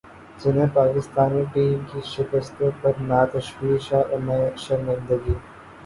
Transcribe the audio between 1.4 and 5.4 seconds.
team کی شکستوں پر نہ تشویش ہے اور نہ شرمندگی